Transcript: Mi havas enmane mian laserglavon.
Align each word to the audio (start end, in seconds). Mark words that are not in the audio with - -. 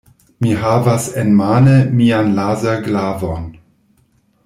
Mi 0.45 0.53
havas 0.61 1.05
enmane 1.23 1.75
mian 2.01 2.33
laserglavon. 2.41 3.47